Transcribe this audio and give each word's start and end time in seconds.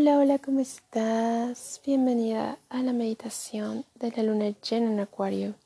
Hola, 0.00 0.16
hola, 0.18 0.38
¿cómo 0.38 0.60
estás? 0.60 1.80
Bienvenida 1.84 2.56
a 2.68 2.84
la 2.84 2.92
meditación 2.92 3.84
de 3.96 4.12
la 4.12 4.22
luna 4.22 4.54
llena 4.60 4.92
en 4.92 5.00
Acuario. 5.00 5.56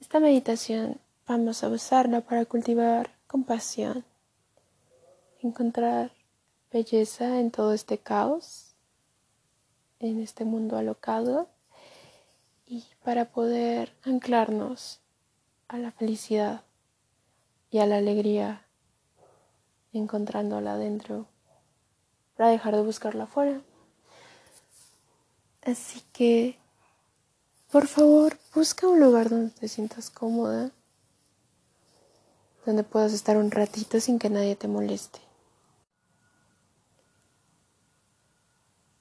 Esta 0.00 0.20
meditación 0.20 1.00
vamos 1.26 1.64
a 1.64 1.68
usarla 1.68 2.20
para 2.20 2.44
cultivar 2.44 3.10
compasión, 3.26 4.04
encontrar 5.42 6.12
belleza 6.70 7.40
en 7.40 7.50
todo 7.50 7.72
este 7.72 7.98
caos, 7.98 8.76
en 9.98 10.20
este 10.20 10.44
mundo 10.44 10.76
alocado 10.76 11.48
y 12.68 12.84
para 13.02 13.24
poder 13.32 13.96
anclarnos 14.04 15.00
a 15.66 15.78
la 15.78 15.90
felicidad 15.90 16.62
y 17.72 17.78
a 17.78 17.86
la 17.86 17.96
alegría 17.96 18.64
encontrándola 19.92 20.76
dentro 20.76 21.26
para 22.36 22.50
dejar 22.50 22.74
de 22.74 22.82
buscarla 22.82 23.24
afuera. 23.24 23.60
Así 25.62 26.02
que, 26.12 26.58
por 27.70 27.86
favor, 27.86 28.38
busca 28.54 28.86
un 28.86 29.00
lugar 29.00 29.30
donde 29.30 29.50
te 29.50 29.68
sientas 29.68 30.10
cómoda, 30.10 30.70
donde 32.66 32.82
puedas 32.82 33.12
estar 33.12 33.36
un 33.36 33.50
ratito 33.50 34.00
sin 34.00 34.18
que 34.18 34.30
nadie 34.30 34.56
te 34.56 34.68
moleste. 34.68 35.20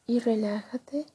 Y 0.06 0.20
relájate. 0.20 1.06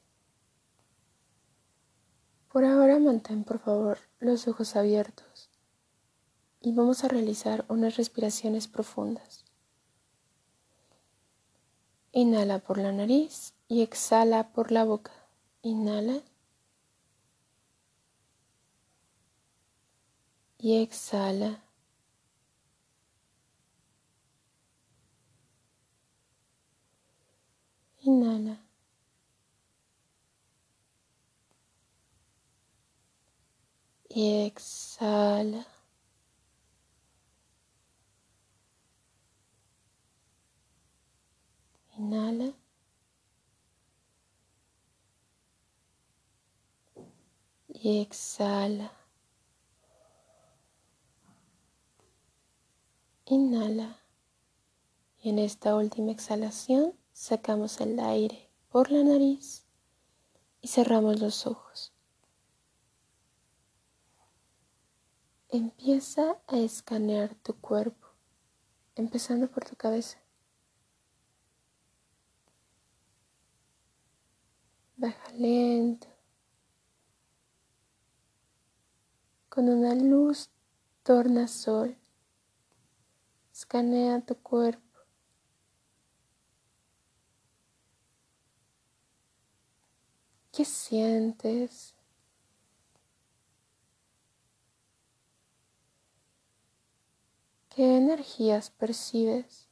Por 2.52 2.64
ahora 2.64 2.98
mantén, 2.98 3.44
por 3.44 3.58
favor, 3.58 3.98
los 4.20 4.48
ojos 4.48 4.74
abiertos 4.76 5.48
y 6.60 6.72
vamos 6.72 7.04
a 7.04 7.08
realizar 7.08 7.64
unas 7.68 7.96
respiraciones 7.96 8.68
profundas. 8.68 9.44
Inhala 12.12 12.58
por 12.58 12.78
la 12.78 12.92
nariz 12.92 13.54
y 13.68 13.82
exhala 13.82 14.52
por 14.52 14.72
la 14.72 14.84
boca. 14.84 15.12
Inhala. 15.62 16.22
Y 20.58 20.82
exhala. 20.82 21.62
Inhala. 28.00 28.58
Y 34.08 34.46
exhala. 34.46 35.66
Inhala. 41.98 42.52
Y 47.68 48.00
exhala. 48.00 48.92
Inhala. 53.26 53.98
Y 55.20 55.30
en 55.30 55.40
esta 55.40 55.74
última 55.74 56.12
exhalación 56.12 56.94
sacamos 57.12 57.80
el 57.80 57.98
aire 57.98 58.48
por 58.68 58.92
la 58.92 59.02
nariz 59.02 59.66
y 60.60 60.68
cerramos 60.68 61.18
los 61.18 61.48
ojos. 61.48 61.92
Empieza 65.48 66.40
a 66.46 66.58
escanear 66.58 67.34
tu 67.34 67.54
cuerpo, 67.54 68.06
empezando 68.94 69.50
por 69.50 69.64
tu 69.64 69.74
cabeza. 69.74 70.18
Baja 74.98 75.30
lento. 75.32 76.08
Con 79.48 79.68
una 79.68 79.94
luz 79.94 80.50
tornasol. 81.04 81.96
Escanea 83.52 84.20
tu 84.20 84.34
cuerpo. 84.34 84.98
¿Qué 90.50 90.64
sientes? 90.64 91.94
¿Qué 97.68 97.98
energías 97.98 98.70
percibes? 98.70 99.67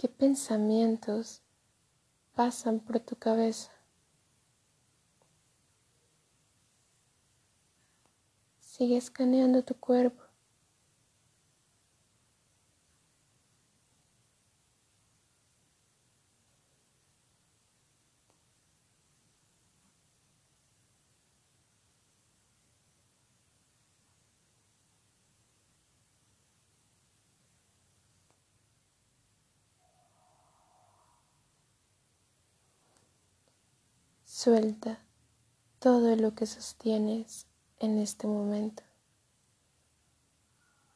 ¿Qué 0.00 0.08
pensamientos 0.08 1.42
pasan 2.34 2.80
por 2.80 3.00
tu 3.00 3.16
cabeza? 3.16 3.70
Sigue 8.60 8.96
escaneando 8.96 9.62
tu 9.62 9.74
cuerpo. 9.74 10.22
Suelta 34.42 34.98
todo 35.80 36.16
lo 36.16 36.34
que 36.34 36.46
sostienes 36.46 37.46
en 37.78 37.98
este 37.98 38.26
momento. 38.26 38.82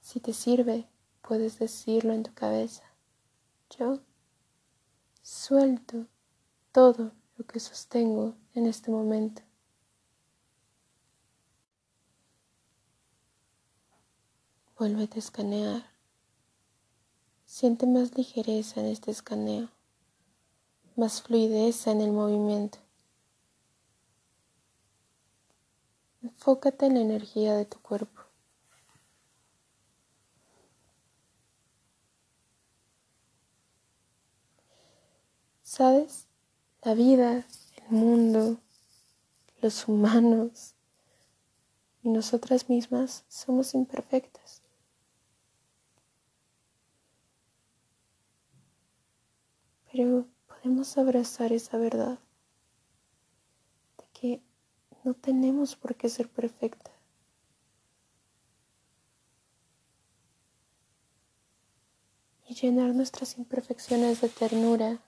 Si 0.00 0.18
te 0.18 0.32
sirve, 0.32 0.88
puedes 1.20 1.58
decirlo 1.58 2.14
en 2.14 2.22
tu 2.22 2.32
cabeza. 2.32 2.84
Yo 3.78 3.98
suelto 5.20 6.06
todo 6.72 7.12
lo 7.36 7.44
que 7.44 7.60
sostengo 7.60 8.34
en 8.54 8.64
este 8.64 8.90
momento. 8.90 9.42
Vuélvete 14.78 15.16
a 15.16 15.18
escanear. 15.18 15.90
Siente 17.44 17.86
más 17.86 18.16
ligereza 18.16 18.80
en 18.80 18.86
este 18.86 19.10
escaneo, 19.10 19.68
más 20.96 21.20
fluidez 21.20 21.86
en 21.88 22.00
el 22.00 22.10
movimiento. 22.10 22.83
Enfócate 26.46 26.84
en 26.84 26.92
la 26.92 27.00
energía 27.00 27.54
de 27.54 27.64
tu 27.64 27.80
cuerpo. 27.80 28.20
¿Sabes? 35.62 36.28
La 36.82 36.92
vida, 36.92 37.46
el 37.78 37.88
mundo, 37.88 38.58
los 39.62 39.88
humanos 39.88 40.74
y 42.02 42.10
nosotras 42.10 42.68
mismas 42.68 43.24
somos 43.26 43.72
imperfectas. 43.72 44.60
Pero 49.90 50.26
podemos 50.46 50.98
abrazar 50.98 51.54
esa 51.54 51.78
verdad 51.78 52.18
de 53.96 54.04
que 54.12 54.53
no 55.04 55.12
tenemos 55.14 55.76
por 55.76 55.94
qué 55.94 56.08
ser 56.08 56.28
perfecta. 56.28 56.90
Y 62.46 62.54
llenar 62.54 62.94
nuestras 62.94 63.38
imperfecciones 63.38 64.20
de 64.20 64.28
ternura. 64.28 65.00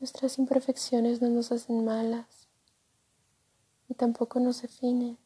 Nuestras 0.00 0.38
imperfecciones 0.38 1.22
no 1.22 1.28
nos 1.28 1.52
hacen 1.52 1.84
malas 1.84 2.48
y 3.88 3.94
tampoco 3.94 4.40
nos 4.40 4.62
definen. 4.62 5.16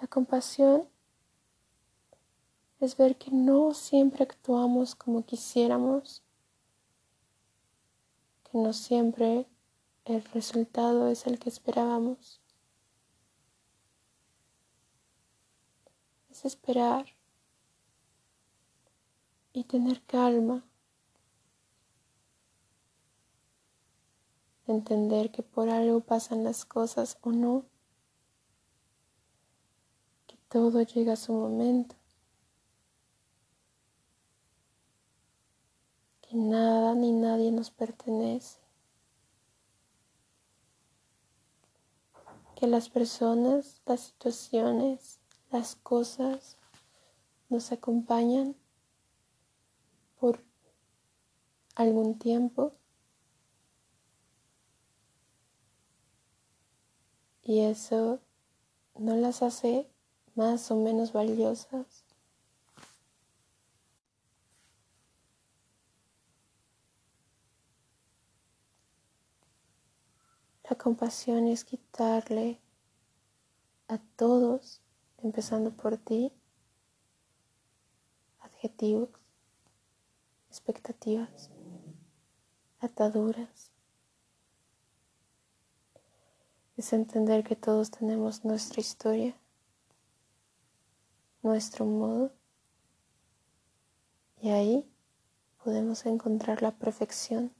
La 0.00 0.06
compasión 0.06 0.88
es 2.78 2.96
ver 2.96 3.16
que 3.16 3.32
no 3.32 3.74
siempre 3.74 4.22
actuamos 4.22 4.94
como 4.94 5.24
quisiéramos, 5.24 6.22
que 8.44 8.58
no 8.58 8.72
siempre 8.72 9.46
el 10.04 10.22
resultado 10.24 11.08
es 11.08 11.26
el 11.26 11.40
que 11.40 11.48
esperábamos. 11.48 12.40
Es 16.30 16.44
esperar 16.44 17.06
y 19.52 19.64
tener 19.64 20.00
calma. 20.04 20.64
Entender 24.68 25.32
que 25.32 25.42
por 25.42 25.68
algo 25.68 26.00
pasan 26.00 26.44
las 26.44 26.64
cosas 26.64 27.18
o 27.22 27.32
no. 27.32 27.64
Todo 30.48 30.82
llega 30.82 31.12
a 31.12 31.16
su 31.16 31.32
momento. 31.32 31.94
Que 36.22 36.36
nada 36.36 36.94
ni 36.94 37.12
nadie 37.12 37.52
nos 37.52 37.70
pertenece. 37.70 38.68
que 42.58 42.66
las 42.66 42.90
personas, 42.90 43.80
las 43.86 44.00
situaciones, 44.00 45.20
las 45.52 45.76
cosas 45.76 46.56
nos 47.48 47.70
acompañan 47.70 48.56
por 50.18 50.42
algún 51.76 52.18
tiempo 52.18 52.72
y 57.44 57.60
eso 57.60 58.18
no 58.96 59.14
las 59.14 59.42
hace 59.42 59.88
más 60.38 60.70
o 60.70 60.76
menos 60.76 61.12
valiosas. 61.12 62.04
La 70.70 70.76
compasión 70.76 71.48
es 71.48 71.64
quitarle 71.64 72.60
a 73.88 73.98
todos, 73.98 74.80
empezando 75.24 75.72
por 75.72 75.96
ti, 75.96 76.32
adjetivos, 78.38 79.10
expectativas, 80.48 81.50
ataduras. 82.78 83.72
Es 86.76 86.92
entender 86.92 87.42
que 87.42 87.56
todos 87.56 87.90
tenemos 87.90 88.44
nuestra 88.44 88.80
historia, 88.80 89.34
nuestro 91.42 91.84
modo, 91.84 92.32
y 94.40 94.50
ahí 94.50 94.90
podemos 95.62 96.06
encontrar 96.06 96.62
la 96.62 96.72
perfección 96.72 97.52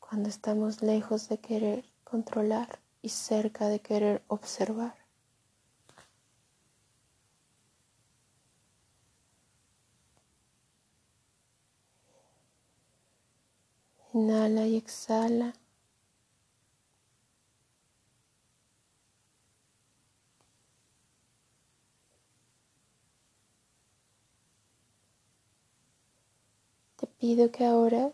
cuando 0.00 0.28
estamos 0.28 0.82
lejos 0.82 1.28
de 1.28 1.38
querer 1.38 1.84
controlar 2.04 2.78
y 3.02 3.10
cerca 3.10 3.68
de 3.68 3.80
querer 3.80 4.22
observar. 4.28 4.94
Inhala 14.12 14.66
y 14.66 14.76
exhala. 14.76 15.52
Pido 27.18 27.50
que 27.50 27.64
ahora 27.64 28.12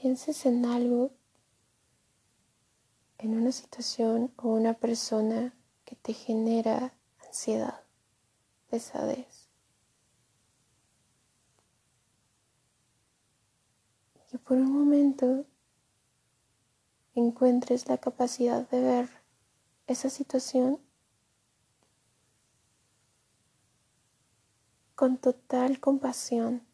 pienses 0.00 0.44
en 0.46 0.64
algo, 0.66 1.12
en 3.18 3.36
una 3.36 3.52
situación 3.52 4.32
o 4.36 4.48
una 4.48 4.74
persona 4.74 5.54
que 5.84 5.96
te 5.96 6.12
genera 6.12 6.92
ansiedad, 7.26 7.82
pesadez. 8.68 9.48
Y 14.16 14.30
que 14.30 14.38
por 14.38 14.56
un 14.56 14.72
momento 14.72 15.46
encuentres 17.14 17.88
la 17.88 17.98
capacidad 17.98 18.68
de 18.68 18.80
ver 18.80 19.08
esa 19.86 20.10
situación 20.10 20.80
con 24.96 25.18
total 25.18 25.78
compasión 25.78 26.65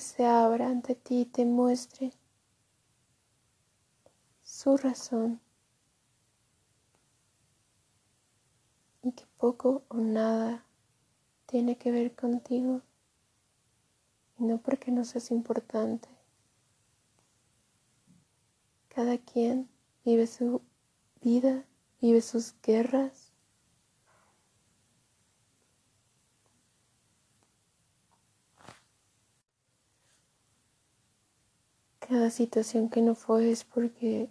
se 0.00 0.26
abra 0.26 0.68
ante 0.68 0.94
ti 0.94 1.20
y 1.20 1.24
te 1.26 1.44
muestre 1.44 2.12
su 4.42 4.76
razón 4.76 5.40
y 9.02 9.12
que 9.12 9.26
poco 9.38 9.84
o 9.88 9.96
nada 9.96 10.64
tiene 11.46 11.76
que 11.76 11.90
ver 11.90 12.14
contigo 12.14 12.82
y 14.38 14.44
no 14.44 14.58
porque 14.58 14.90
no 14.90 15.04
seas 15.04 15.30
importante. 15.30 16.08
Cada 18.88 19.18
quien 19.18 19.68
vive 20.04 20.26
su 20.26 20.62
vida, 21.20 21.64
vive 22.00 22.22
sus 22.22 22.54
guerras 22.62 23.19
Situación 32.30 32.88
que 32.88 33.02
no 33.02 33.14
fue 33.14 33.50
es 33.50 33.64
porque 33.64 34.30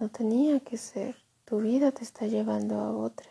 no 0.00 0.08
tenía 0.08 0.60
que 0.60 0.76
ser. 0.76 1.16
Tu 1.44 1.58
vida 1.58 1.92
te 1.92 2.02
está 2.02 2.26
llevando 2.26 2.80
a 2.80 2.90
otra. 2.90 3.30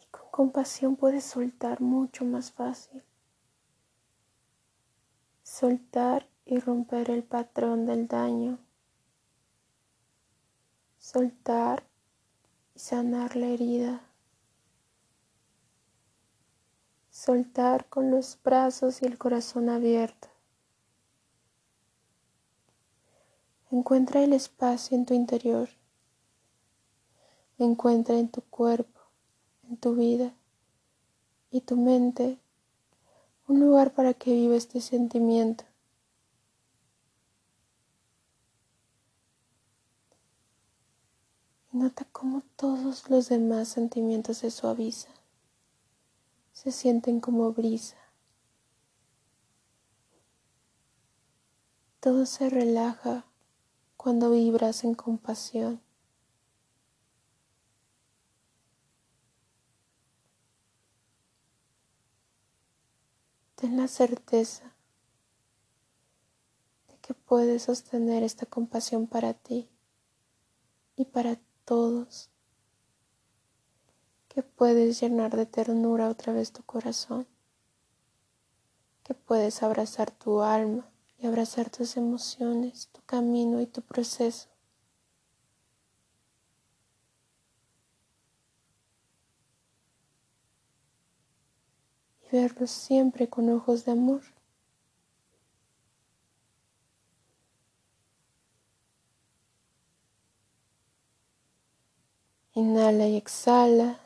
Y 0.00 0.06
con 0.10 0.30
compasión 0.30 0.96
puedes 0.96 1.24
soltar 1.24 1.80
mucho 1.80 2.24
más 2.24 2.52
fácil. 2.52 3.02
Soltar 5.42 6.28
y 6.44 6.58
romper 6.58 7.10
el 7.10 7.24
patrón 7.24 7.86
del 7.86 8.06
daño. 8.06 8.58
Soltar 10.98 11.84
y 12.74 12.78
sanar 12.78 13.36
la 13.36 13.46
herida. 13.46 14.02
Soltar 17.26 17.88
con 17.88 18.12
los 18.12 18.38
brazos 18.44 19.02
y 19.02 19.06
el 19.06 19.18
corazón 19.18 19.68
abierto. 19.68 20.28
Encuentra 23.72 24.22
el 24.22 24.32
espacio 24.32 24.96
en 24.96 25.06
tu 25.06 25.12
interior. 25.12 25.68
Encuentra 27.58 28.16
en 28.16 28.28
tu 28.28 28.42
cuerpo, 28.42 29.00
en 29.68 29.76
tu 29.76 29.96
vida 29.96 30.32
y 31.50 31.62
tu 31.62 31.74
mente 31.74 32.38
un 33.48 33.58
lugar 33.58 33.92
para 33.92 34.14
que 34.14 34.32
viva 34.32 34.54
este 34.54 34.80
sentimiento. 34.80 35.64
Y 41.72 41.78
nota 41.78 42.06
cómo 42.12 42.44
todos 42.54 43.10
los 43.10 43.28
demás 43.28 43.66
sentimientos 43.66 44.38
se 44.38 44.52
suavizan 44.52 45.25
se 46.66 46.72
sienten 46.72 47.20
como 47.20 47.52
brisa. 47.52 47.96
Todo 52.00 52.26
se 52.26 52.50
relaja 52.50 53.24
cuando 53.96 54.32
vibras 54.32 54.82
en 54.82 54.96
compasión. 54.96 55.80
Ten 63.54 63.76
la 63.76 63.86
certeza 63.86 64.74
de 66.88 66.98
que 66.98 67.14
puedes 67.14 67.62
sostener 67.62 68.24
esta 68.24 68.44
compasión 68.44 69.06
para 69.06 69.34
ti 69.34 69.68
y 70.96 71.04
para 71.04 71.38
todos 71.64 72.28
que 74.36 74.42
puedes 74.42 75.00
llenar 75.00 75.34
de 75.34 75.46
ternura 75.46 76.10
otra 76.10 76.34
vez 76.34 76.52
tu 76.52 76.62
corazón, 76.62 77.26
que 79.02 79.14
puedes 79.14 79.62
abrazar 79.62 80.10
tu 80.10 80.42
alma 80.42 80.90
y 81.16 81.26
abrazar 81.26 81.70
tus 81.70 81.96
emociones, 81.96 82.90
tu 82.92 83.00
camino 83.06 83.62
y 83.62 83.66
tu 83.66 83.80
proceso. 83.80 84.50
Y 92.20 92.36
verlo 92.36 92.66
siempre 92.66 93.30
con 93.30 93.48
ojos 93.48 93.86
de 93.86 93.92
amor. 93.92 94.20
Inhala 102.52 103.08
y 103.08 103.16
exhala. 103.16 104.05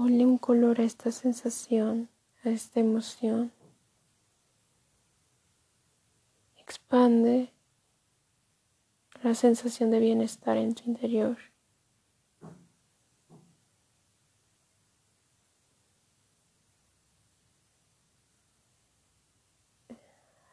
Ponle 0.00 0.24
un 0.24 0.38
color 0.38 0.80
a 0.80 0.84
esta 0.84 1.12
sensación, 1.12 2.08
a 2.42 2.48
esta 2.48 2.80
emoción. 2.80 3.52
Expande 6.56 7.52
la 9.22 9.34
sensación 9.34 9.90
de 9.90 9.98
bienestar 9.98 10.56
en 10.56 10.74
tu 10.74 10.84
interior. 10.88 11.36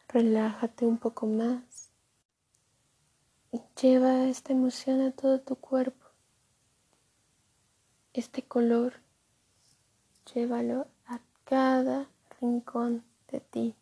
Relájate 0.08 0.84
un 0.84 0.98
poco 0.98 1.26
más 1.26 1.90
y 3.50 3.62
lleva 3.80 4.28
esta 4.28 4.52
emoción 4.52 5.00
a 5.00 5.12
todo 5.12 5.40
tu 5.40 5.56
cuerpo. 5.56 6.04
Este 8.12 8.42
color, 8.42 9.07
llévalo 10.34 10.86
a 11.06 11.20
cada 11.44 12.08
rincón 12.40 13.04
de 13.30 13.40
ti. 13.40 13.74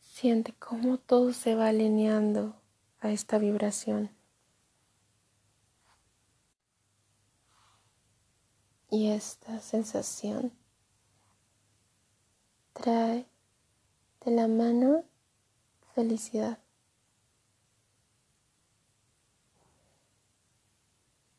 Siente 0.00 0.52
cómo 0.58 0.98
todo 0.98 1.32
se 1.32 1.54
va 1.54 1.68
alineando 1.68 2.60
a 2.98 3.10
esta 3.12 3.38
vibración. 3.38 4.10
Y 8.90 9.10
esta 9.10 9.60
sensación 9.60 10.50
trae 12.72 13.28
de 14.24 14.30
la 14.30 14.48
mano 14.48 15.04
felicidad. 15.98 16.58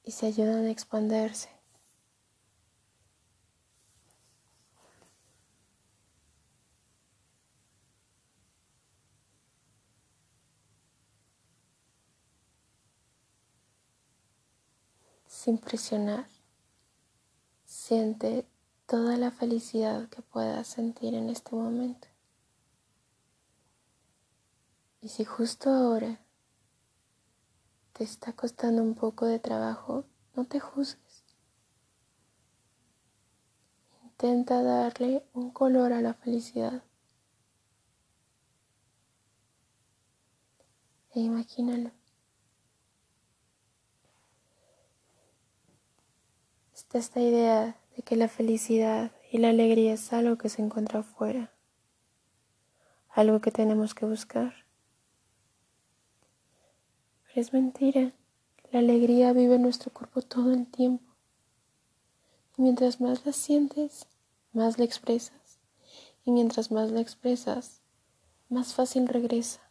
Y 0.03 0.11
se 0.11 0.25
ayudan 0.25 0.65
a 0.65 0.69
expandirse. 0.69 1.47
sin 15.25 15.57
presionar. 15.57 16.27
Siente 17.63 18.45
toda 18.87 19.15
la 19.15 19.31
felicidad 19.31 20.09
que 20.09 20.21
puedas 20.21 20.67
sentir 20.67 21.13
en 21.15 21.29
este 21.29 21.55
momento. 21.55 22.08
Y 25.01 25.09
si 25.09 25.25
justo 25.25 25.69
ahora 25.69 26.19
te 27.93 28.03
está 28.03 28.33
costando 28.33 28.81
un 28.81 28.95
poco 28.95 29.25
de 29.25 29.39
trabajo, 29.39 30.05
no 30.35 30.45
te 30.45 30.59
juzgues. 30.59 31.23
Intenta 34.03 34.61
darle 34.61 35.25
un 35.33 35.51
color 35.51 35.93
a 35.93 36.01
la 36.01 36.13
felicidad. 36.13 36.83
E 41.11 41.21
imagínalo. 41.21 41.91
esta 46.97 47.21
idea 47.21 47.75
de 47.95 48.01
que 48.01 48.15
la 48.15 48.27
felicidad 48.27 49.11
y 49.31 49.37
la 49.37 49.49
alegría 49.49 49.93
es 49.93 50.11
algo 50.11 50.37
que 50.37 50.49
se 50.49 50.61
encuentra 50.61 51.01
afuera, 51.01 51.53
algo 53.09 53.41
que 53.41 53.51
tenemos 53.51 53.93
que 53.93 54.05
buscar. 54.05 54.68
Es 57.39 57.53
mentira, 57.53 58.11
la 58.69 58.79
alegría 58.79 59.31
vive 59.31 59.55
en 59.55 59.61
nuestro 59.61 59.93
cuerpo 59.93 60.21
todo 60.21 60.51
el 60.51 60.67
tiempo. 60.67 61.15
Y 62.57 62.63
mientras 62.63 62.99
más 62.99 63.25
la 63.25 63.31
sientes, 63.31 64.07
más 64.51 64.77
la 64.77 64.83
expresas. 64.83 65.57
Y 66.25 66.31
mientras 66.31 66.69
más 66.69 66.91
la 66.91 66.99
expresas, 66.99 67.81
más 68.49 68.73
fácil 68.73 69.07
regresa. 69.07 69.61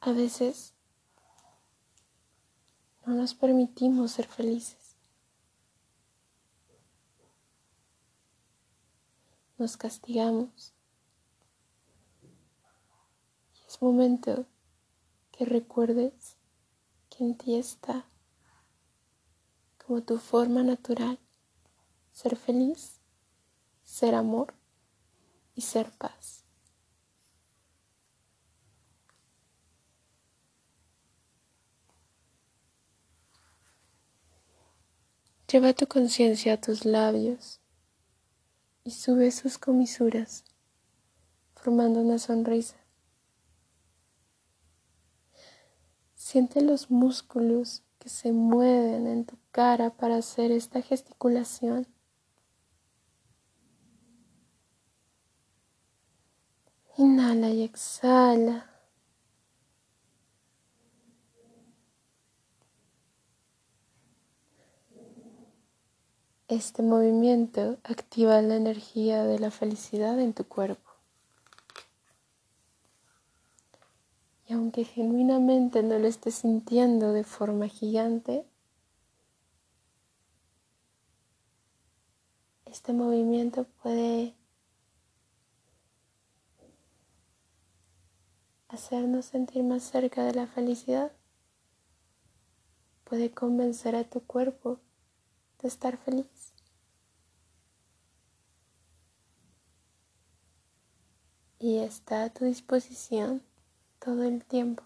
A 0.00 0.10
veces 0.10 0.74
no 3.06 3.14
nos 3.14 3.32
permitimos 3.32 4.10
ser 4.10 4.26
felices. 4.26 4.96
Nos 9.56 9.76
castigamos. 9.76 10.72
Y 13.65 13.65
momento 13.80 14.46
que 15.32 15.44
recuerdes 15.44 16.36
que 17.10 17.24
en 17.24 17.36
ti 17.36 17.56
está 17.56 18.08
como 19.84 20.02
tu 20.02 20.18
forma 20.18 20.62
natural 20.62 21.18
ser 22.12 22.36
feliz, 22.36 23.00
ser 23.84 24.14
amor 24.14 24.54
y 25.54 25.60
ser 25.60 25.90
paz. 25.92 26.44
Lleva 35.52 35.74
tu 35.74 35.86
conciencia 35.86 36.54
a 36.54 36.60
tus 36.60 36.84
labios 36.84 37.60
y 38.82 38.90
sube 38.90 39.30
sus 39.30 39.58
comisuras, 39.58 40.44
formando 41.54 42.00
una 42.00 42.18
sonrisa. 42.18 42.85
Siente 46.28 46.60
los 46.60 46.90
músculos 46.90 47.84
que 48.00 48.08
se 48.08 48.32
mueven 48.32 49.06
en 49.06 49.26
tu 49.26 49.36
cara 49.52 49.90
para 49.90 50.16
hacer 50.16 50.50
esta 50.50 50.82
gesticulación. 50.82 51.86
Inhala 56.96 57.50
y 57.50 57.62
exhala. 57.62 58.68
Este 66.48 66.82
movimiento 66.82 67.78
activa 67.84 68.42
la 68.42 68.56
energía 68.56 69.22
de 69.22 69.38
la 69.38 69.52
felicidad 69.52 70.18
en 70.18 70.34
tu 70.34 70.42
cuerpo. 70.42 70.85
Aunque 74.66 74.82
genuinamente 74.82 75.80
no 75.84 75.96
lo 75.96 76.08
estés 76.08 76.34
sintiendo 76.34 77.12
de 77.12 77.22
forma 77.22 77.68
gigante, 77.68 78.44
este 82.64 82.92
movimiento 82.92 83.62
puede 83.80 84.34
hacernos 88.66 89.26
sentir 89.26 89.62
más 89.62 89.84
cerca 89.84 90.24
de 90.24 90.34
la 90.34 90.48
felicidad. 90.48 91.12
Puede 93.04 93.30
convencer 93.30 93.94
a 93.94 94.02
tu 94.02 94.20
cuerpo 94.20 94.80
de 95.62 95.68
estar 95.68 95.96
feliz. 95.96 96.52
Y 101.60 101.78
está 101.78 102.24
a 102.24 102.30
tu 102.30 102.46
disposición 102.46 103.44
todo 104.06 104.22
el 104.22 104.44
tiempo. 104.44 104.84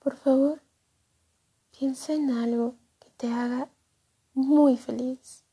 Por 0.00 0.18
favor, 0.18 0.60
piensa 1.70 2.12
en 2.12 2.28
algo 2.28 2.76
que 3.00 3.08
te 3.16 3.32
haga 3.32 3.70
muy 4.34 4.76
feliz. 4.76 5.46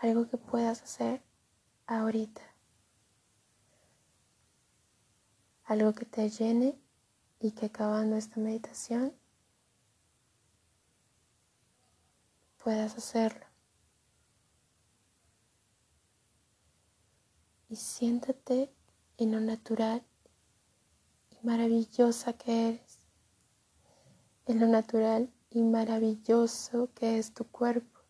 Algo 0.00 0.28
que 0.28 0.36
puedas 0.36 0.80
hacer 0.80 1.24
ahorita. 1.88 2.42
algo 5.66 5.94
que 5.94 6.04
te 6.04 6.28
llene 6.28 6.78
y 7.40 7.52
que 7.52 7.66
acabando 7.66 8.16
esta 8.16 8.38
meditación 8.38 9.14
puedas 12.64 12.96
hacerlo. 12.96 13.44
Y 17.68 17.76
siéntate 17.76 18.72
en 19.18 19.32
lo 19.32 19.40
natural 19.40 20.02
y 21.30 21.46
maravillosa 21.46 22.32
que 22.32 22.68
eres, 22.70 22.98
en 24.46 24.60
lo 24.60 24.66
natural 24.66 25.30
y 25.50 25.60
maravilloso 25.60 26.88
que 26.94 27.18
es 27.18 27.34
tu 27.34 27.44
cuerpo. 27.44 28.00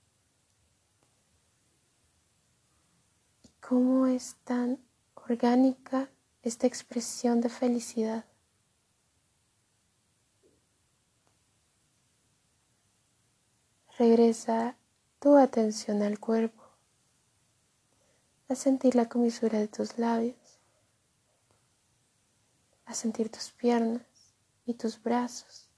Y 3.42 3.49
cómo 3.61 4.06
es 4.06 4.37
tan 4.44 4.78
orgánica 5.16 6.08
esta 6.42 6.68
expresión 6.68 7.40
de 7.40 7.49
felicidad. 7.49 8.25
Regresa 14.06 14.76
tu 15.18 15.38
atención 15.38 16.02
al 16.02 16.20
cuerpo, 16.20 16.62
a 18.50 18.54
sentir 18.54 18.94
la 18.96 19.08
comisura 19.08 19.58
de 19.58 19.66
tus 19.66 19.96
labios, 19.96 20.58
a 22.84 22.92
sentir 22.92 23.30
tus 23.30 23.52
piernas 23.52 24.02
y 24.66 24.75
tus 24.75 25.02
brazos. 25.02 25.70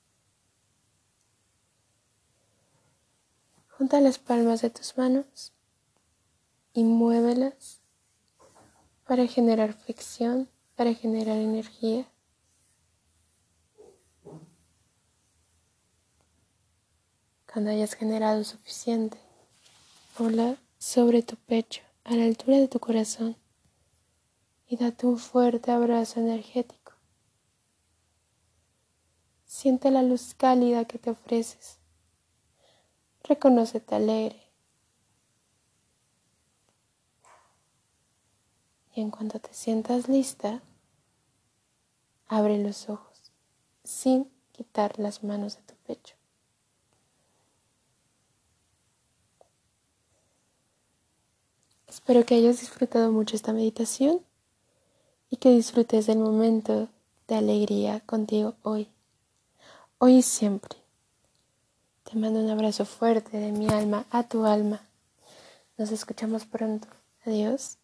Junta 3.69 4.01
las 4.01 4.19
palmas 4.19 4.61
de 4.61 4.71
tus 4.71 4.99
manos 4.99 5.53
y 6.73 6.83
muévelas 6.83 7.81
para 9.07 9.29
generar 9.29 9.73
fricción, 9.73 10.49
para 10.75 10.93
generar 10.95 11.37
energía. 11.37 12.11
Cuando 17.57 17.71
hayas 17.71 17.95
generado 17.95 18.45
suficiente, 18.45 19.17
hola 20.19 20.59
sobre 20.77 21.23
tu 21.23 21.37
pecho 21.37 21.81
a 22.05 22.15
la 22.15 22.25
altura 22.25 22.59
de 22.59 22.69
tu 22.69 22.81
corazón 22.81 23.35
y 24.69 24.77
date 24.77 25.07
un 25.07 25.17
fuerte 25.17 25.71
abrazo 25.71 26.21
energético. 26.21 26.93
Siente 29.47 29.91
la 29.91 30.03
luz 30.03 30.35
cálida 30.35 30.85
que 30.85 30.99
te 30.99 31.09
ofreces. 31.09 31.79
Reconócete 33.25 33.95
alegre. 33.95 34.43
Y 38.95 39.01
en 39.01 39.11
cuanto 39.11 39.39
te 39.39 39.55
sientas 39.55 40.11
lista, 40.11 40.61
abre 42.27 42.63
los 42.63 42.91
ojos 42.91 43.33
sin 43.83 44.31
quitar 44.53 44.99
las 44.99 45.25
manos 45.25 45.57
de 45.57 45.63
tu 45.63 45.75
pecho. 45.87 46.17
Espero 52.07 52.25
que 52.25 52.37
hayas 52.37 52.61
disfrutado 52.61 53.11
mucho 53.11 53.35
esta 53.35 53.53
meditación 53.53 54.21
y 55.29 55.39
que 55.39 55.51
disfrutes 55.51 56.07
del 56.07 56.19
momento 56.19 56.89
de 57.27 57.35
alegría 57.35 57.99
contigo 57.99 58.55
hoy, 58.63 58.87
hoy 59.99 60.19
y 60.19 60.23
siempre. 60.23 60.79
Te 62.05 62.17
mando 62.17 62.39
un 62.39 62.49
abrazo 62.49 62.85
fuerte 62.85 63.39
de 63.39 63.51
mi 63.51 63.69
alma 63.69 64.07
a 64.13 64.23
tu 64.23 64.47
alma. 64.47 64.83
Nos 65.79 65.91
escuchamos 65.91 66.45
pronto. 66.45 66.87
Adiós. 67.25 67.77